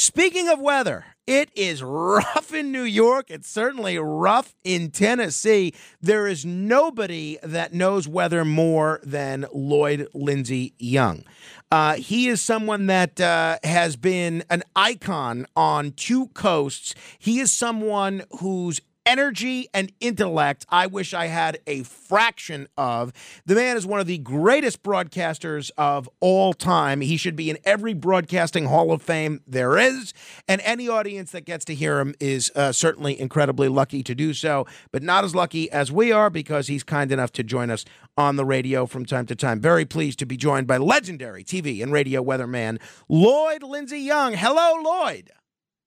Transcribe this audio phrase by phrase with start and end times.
[0.00, 3.30] Speaking of weather, it is rough in New York.
[3.30, 5.74] It's certainly rough in Tennessee.
[6.00, 11.24] There is nobody that knows weather more than Lloyd Lindsay Young.
[11.72, 16.94] Uh, he is someone that uh, has been an icon on two coasts.
[17.18, 23.12] He is someone whose energy and intellect I wish I had a fraction of.
[23.46, 27.00] The man is one of the greatest broadcasters of all time.
[27.00, 30.12] He should be in every broadcasting hall of fame there is,
[30.46, 34.34] and any audience that gets to hear him is uh, certainly incredibly lucky to do
[34.34, 37.86] so, but not as lucky as we are because he's kind enough to join us
[38.18, 39.58] on the radio from time to time.
[39.60, 44.34] Very pleased to be joined by legendary TV and radio weatherman Lloyd Lindsay Young.
[44.34, 45.30] Hello, Lloyd.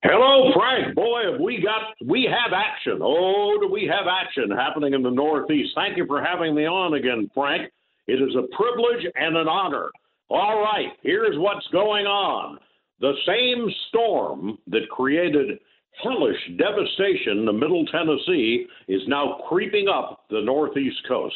[0.03, 0.95] Hello, Frank.
[0.95, 2.99] Boy, have we got we have action.
[3.03, 5.73] Oh, do we have action happening in the Northeast?
[5.75, 7.71] Thank you for having me on again, Frank.
[8.07, 9.91] It is a privilege and an honor.
[10.29, 12.57] All right, here's what's going on.
[12.99, 15.59] The same storm that created
[16.01, 21.35] hellish devastation in Middle Tennessee is now creeping up the Northeast coast.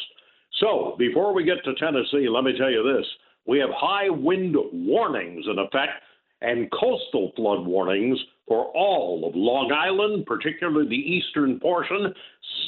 [0.58, 3.06] So, before we get to Tennessee, let me tell you this.
[3.46, 6.02] We have high wind warnings in effect
[6.40, 12.12] and coastal flood warnings for all of Long Island, particularly the eastern portion,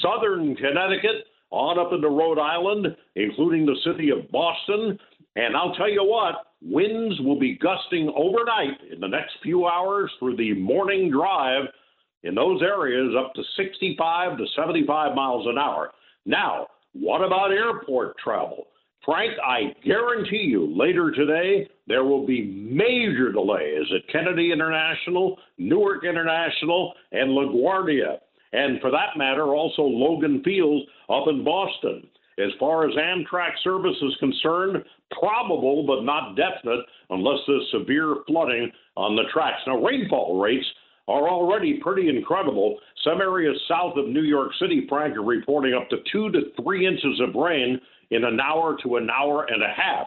[0.03, 4.99] southern Connecticut, on up into Rhode Island, including the city of Boston.
[5.37, 10.11] And I'll tell you what, winds will be gusting overnight in the next few hours
[10.19, 11.67] through the morning drive
[12.25, 15.93] in those areas up to 65 to 75 miles an hour.
[16.27, 18.67] Now, what about airport travel?
[19.05, 26.05] Frank, I guarantee you later today there will be major delays at Kennedy International, Newark
[26.05, 28.19] International, and LaGuardia.
[28.53, 32.07] And for that matter, also Logan Field up in Boston.
[32.39, 34.85] As far as Amtrak service is concerned,
[35.19, 39.61] probable but not definite unless there's severe flooding on the tracks.
[39.67, 40.67] Now, rainfall rates
[41.09, 42.79] are already pretty incredible.
[43.03, 46.87] Some areas south of New York City, Frank, are reporting up to two to three
[46.87, 50.07] inches of rain in an hour to an hour and a half.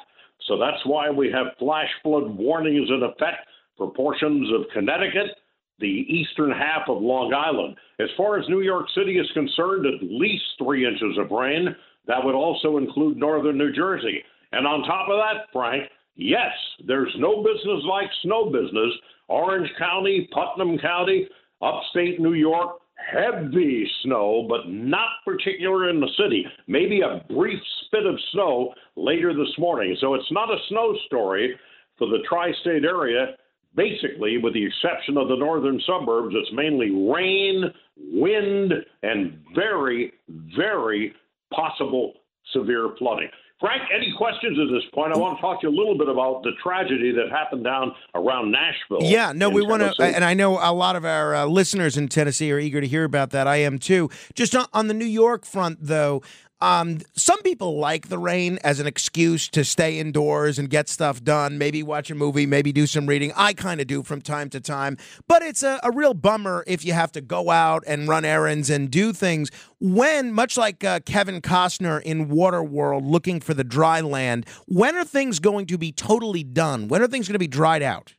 [0.51, 3.47] So that's why we have flash flood warnings in effect
[3.78, 5.38] for portions of Connecticut,
[5.79, 7.78] the eastern half of Long Island.
[8.01, 11.73] As far as New York City is concerned, at least three inches of rain.
[12.06, 14.22] That would also include northern New Jersey.
[14.51, 15.84] And on top of that, Frank,
[16.17, 16.51] yes,
[16.85, 18.91] there's no business like snow business.
[19.29, 21.29] Orange County, Putnam County,
[21.62, 22.72] upstate New York,
[23.09, 26.45] heavy snow, but not particular in the city.
[26.67, 29.95] Maybe a brief spit of snow later this morning.
[30.00, 31.56] So it's not a snow story
[31.97, 33.35] for the tri state area.
[33.75, 37.66] Basically, with the exception of the northern suburbs, it's mainly rain,
[37.97, 40.12] wind, and very,
[40.57, 41.13] very
[41.53, 42.13] possible
[42.53, 43.29] severe flooding.
[43.62, 45.14] Frank, any questions at this point?
[45.14, 47.94] I want to talk to you a little bit about the tragedy that happened down
[48.16, 49.04] around Nashville.
[49.08, 52.08] Yeah, no, we want to, and I know a lot of our uh, listeners in
[52.08, 53.48] Tennessee are eager to hear about that.
[53.48, 54.10] I am too.
[54.34, 56.24] Just on, on the New York front, though,
[56.62, 61.24] um, some people like the rain as an excuse to stay indoors and get stuff
[61.24, 63.34] done, maybe watch a movie, maybe do some reading.
[63.36, 66.86] I kind of do from time to time, but it's a, a, real bummer if
[66.86, 69.50] you have to go out and run errands and do things
[69.80, 75.04] when, much like uh, Kevin Costner in Waterworld looking for the dry land, when are
[75.04, 76.88] things going to be totally done?
[76.88, 78.14] When are things going to be dried out?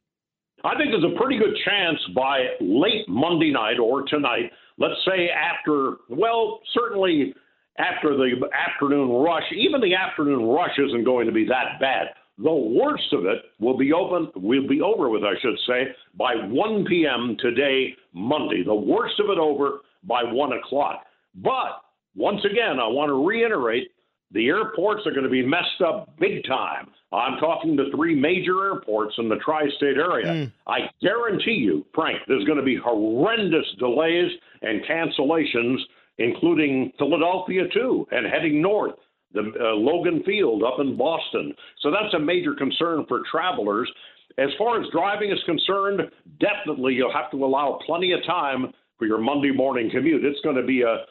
[0.65, 5.29] I think there's a pretty good chance by late Monday night or tonight, let's say
[5.29, 7.35] after, well, certainly
[7.79, 9.45] after the afternoon rush.
[9.55, 12.09] Even the afternoon rush isn't going to be that bad.
[12.39, 16.35] The worst of it will be open will be over with, I should say, by
[16.35, 17.37] 1 p.m.
[17.39, 18.63] today, Monday.
[18.65, 21.05] The worst of it over by one o'clock.
[21.35, 21.83] But
[22.17, 23.91] once again, I want to reiterate
[24.33, 26.89] the airports are going to be messed up big time.
[27.13, 30.27] I'm talking to three major airports in the tri state area.
[30.27, 30.53] Mm.
[30.67, 34.31] I guarantee you, Frank, there's going to be horrendous delays
[34.63, 35.77] and cancellations
[36.19, 38.95] including Philadelphia too, and heading north,
[39.33, 41.55] the uh, Logan Field up in Boston.
[41.81, 43.91] So that's a major concern for travelers.
[44.39, 46.01] As far as driving is concerned,
[46.41, 50.25] definitely you'll have to allow plenty of time for your Monday morning commute.
[50.25, 51.05] It's going to be a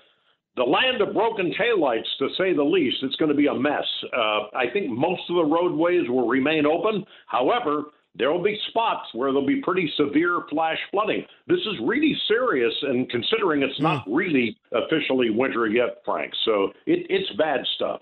[0.58, 2.98] the land of broken taillights, to say the least.
[3.04, 3.86] It's going to be a mess.
[4.14, 7.06] Uh, I think most of the roadways will remain open.
[7.28, 7.84] However,
[8.16, 11.26] there will be spots where there'll be pretty severe flash flooding.
[11.48, 14.14] This is really serious, and considering it's not hmm.
[14.14, 18.02] really officially winter yet, Frank, so it, it's bad stuff.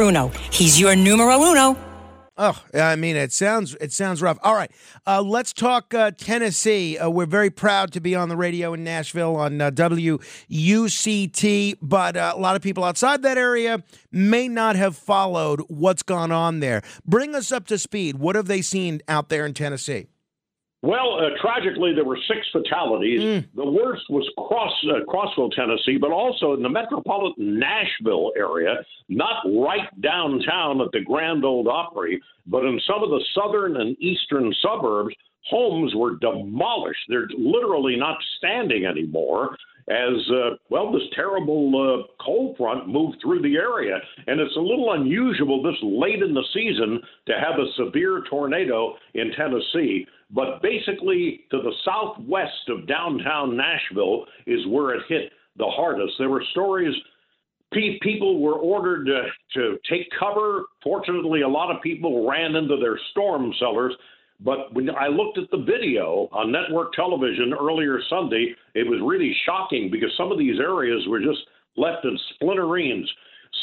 [0.00, 0.28] Bruno.
[0.50, 1.76] He's your numero uno.
[2.38, 4.38] Oh, I mean, it sounds it sounds rough.
[4.42, 4.70] All right,
[5.06, 6.96] uh, let's talk uh, Tennessee.
[6.96, 10.16] Uh, we're very proud to be on the radio in Nashville on uh, WUCT,
[11.82, 16.32] but uh, a lot of people outside that area may not have followed what's gone
[16.32, 16.80] on there.
[17.04, 18.16] Bring us up to speed.
[18.16, 20.06] What have they seen out there in Tennessee?
[20.82, 23.20] Well, uh, tragically, there were six fatalities.
[23.20, 23.48] Mm.
[23.54, 28.76] The worst was Cross uh, Crossville, Tennessee, but also in the metropolitan Nashville area,
[29.10, 33.96] not right downtown at the Grand Ole Opry, but in some of the southern and
[34.00, 35.14] eastern suburbs.
[35.48, 37.00] Homes were demolished.
[37.08, 39.56] They're literally not standing anymore
[39.90, 44.60] as uh, well this terrible uh, cold front moved through the area and it's a
[44.60, 50.62] little unusual this late in the season to have a severe tornado in Tennessee but
[50.62, 56.14] basically to the southwest of downtown Nashville is where it hit the hardest.
[56.18, 56.94] There were stories
[58.02, 59.22] people were ordered to,
[59.54, 60.64] to take cover.
[60.82, 63.92] Fortunately, a lot of people ran into their storm celars.
[64.42, 69.36] But when I looked at the video on network television earlier Sunday, it was really
[69.44, 71.40] shocking because some of these areas were just
[71.76, 73.06] left in splinterines.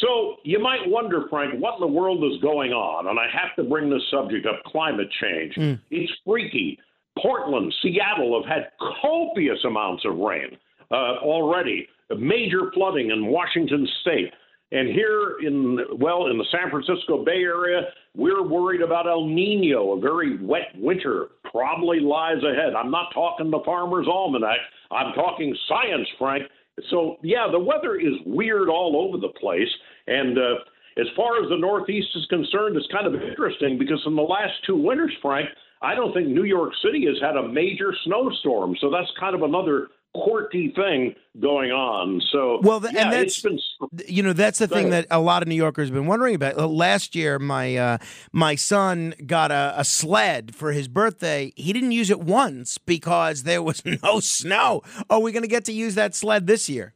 [0.02, 3.08] So you might wonder, Frank, what in the world is going on?
[3.08, 5.56] And I have to bring this subject up climate change.
[5.56, 5.80] Mm.
[5.90, 6.78] It's freaky.
[7.20, 8.72] Portland, Seattle have had
[9.02, 10.58] copious amounts of rain
[10.92, 14.32] uh, already, major flooding in Washington state.
[14.72, 17.84] And here in, well, in the San Francisco Bay Area,
[18.16, 22.74] we're worried about El Nino, a very wet winter probably lies ahead.
[22.76, 24.58] I'm not talking the Farmer's Almanac.
[24.92, 26.44] I'm talking science, Frank.
[26.90, 29.70] So, yeah, the weather is weird all over the place.
[30.08, 30.56] And uh,
[30.98, 34.54] as far as the Northeast is concerned, it's kind of interesting because in the last
[34.66, 35.48] two winters, Frank,
[35.82, 38.76] I don't think New York City has had a major snowstorm.
[38.82, 42.22] So that's kind of another quirky thing going on.
[42.32, 43.60] So well, the, yeah, and that's been,
[44.08, 46.58] you know that's the thing that a lot of New Yorkers have been wondering about.
[46.58, 47.98] Uh, last year, my uh,
[48.32, 51.54] my son got a, a, sled for his birthday.
[51.56, 54.82] He didn't use it once because there was no snow.
[55.10, 56.94] Are we going to get to use that sled this year?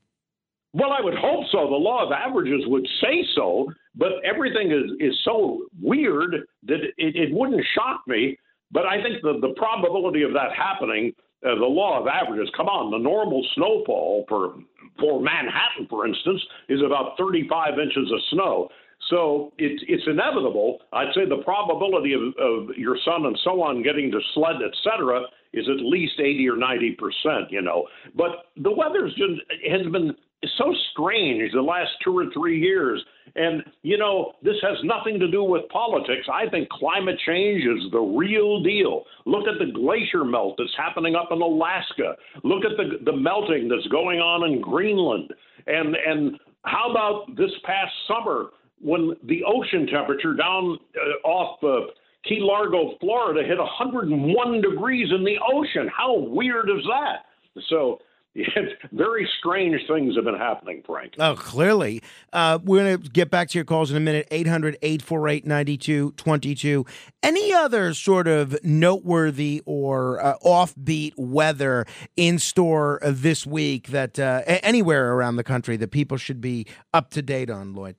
[0.74, 1.68] Well, I would hope so.
[1.70, 7.16] The law of averages would say so, but everything is is so weird that it,
[7.16, 8.38] it wouldn't shock me.
[8.72, 11.14] But I think the the probability of that happening
[11.46, 12.50] uh, the law of averages.
[12.56, 14.56] Come on, the normal snowfall for
[15.00, 18.70] for Manhattan, for instance, is about 35 inches of snow.
[19.10, 20.80] So it's it's inevitable.
[20.94, 24.74] I'd say the probability of, of your son and so on getting to sled, et
[24.84, 25.24] cetera,
[25.54, 27.52] is at least 80 or 90 percent.
[27.52, 30.16] You know, but the weather's just has been
[30.58, 33.04] so strange the last two or three years.
[33.36, 36.28] And, you know, this has nothing to do with politics.
[36.32, 39.04] I think climate change is the real deal.
[39.26, 42.16] Look at the glacier melt that's happening up in Alaska.
[42.44, 45.34] Look at the, the melting that's going on in Greenland.
[45.68, 48.48] And, and how about this past summer
[48.82, 51.92] when the ocean temperature down uh, off uh,
[52.28, 55.90] Key Largo, Florida hit 101 degrees in the ocean?
[55.96, 57.62] How weird is that?
[57.70, 58.00] So,
[58.94, 61.14] very strange things have been happening, Frank.
[61.20, 62.02] Oh, clearly.
[62.32, 66.86] Uh, we're going to get back to your calls in a minute 800 848 9222.
[67.22, 71.86] Any other sort of noteworthy or uh, offbeat weather
[72.16, 76.68] in store uh, this week that uh, anywhere around the country that people should be
[76.94, 77.96] up to date on, Lloyd?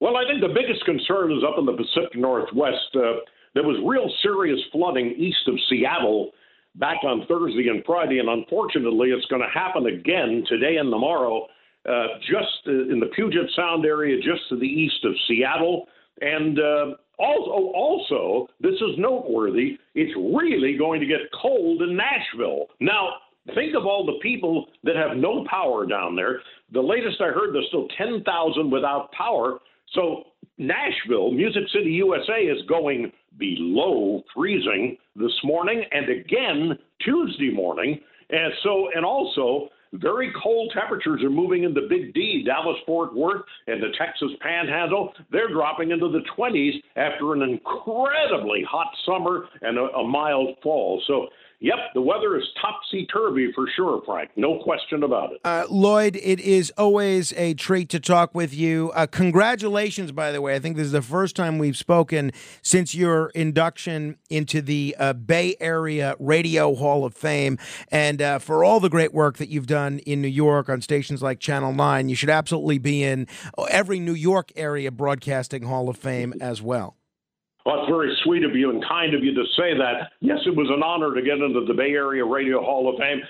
[0.00, 2.94] Well, I think the biggest concern is up in the Pacific Northwest.
[2.94, 3.22] Uh,
[3.54, 6.30] there was real serious flooding east of Seattle
[6.78, 11.46] back on Thursday and Friday, and unfortunately, it's going to happen again today and tomorrow,
[11.88, 15.86] uh, just in the Puget Sound area, just to the east of Seattle.
[16.20, 19.78] And uh, also, also, this is noteworthy.
[19.94, 23.08] It's really going to get cold in Nashville now.
[23.54, 26.40] Think of all the people that have no power down there.
[26.72, 29.58] The latest I heard, there's still 10,000 without power.
[29.94, 30.24] So
[30.58, 38.00] Nashville, Music City, USA, is going below freezing this morning and again Tuesday morning.
[38.30, 43.42] And so, and also, very cold temperatures are moving into Big D, Dallas Fort Worth,
[43.66, 45.14] and the Texas Panhandle.
[45.32, 51.02] They're dropping into the 20s after an incredibly hot summer and a, a mild fall.
[51.06, 51.28] So,
[51.60, 54.30] yep, the weather is topsy turvy for sure, Frank.
[54.36, 55.40] No question about it.
[55.44, 58.90] Uh, Lloyd, it is always a treat to talk with you.
[58.94, 60.54] Uh, congratulations, by the way.
[60.54, 65.12] I think this is the first time we've spoken since your induction into the uh,
[65.12, 67.58] Bay Area Radio Hall of Fame.
[67.90, 71.22] And uh, for all the great work that you've done in New York on stations
[71.22, 73.26] like Channel 9, you should absolutely be in
[73.70, 76.97] every New York area broadcasting Hall of Fame as well.
[77.68, 80.12] Well, it's very sweet of you and kind of you to say that.
[80.20, 83.20] Yes, it was an honor to get into the Bay Area Radio Hall of Fame.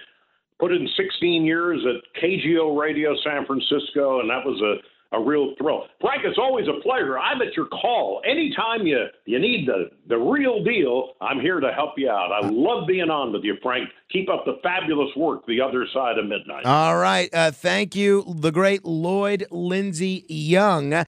[0.61, 4.79] Put in 16 years at KGO Radio San Francisco, and that was a
[5.13, 5.85] a real thrill.
[6.01, 7.19] Frank, it's always a pleasure.
[7.19, 8.21] I'm at your call.
[8.27, 12.31] Anytime you, you need the, the real deal, I'm here to help you out.
[12.31, 13.89] I love being on with you, Frank.
[14.13, 16.67] Keep up the fabulous work the other side of midnight.
[16.67, 17.31] All right.
[17.33, 20.93] Uh, thank you, the great Lloyd Lindsay Young.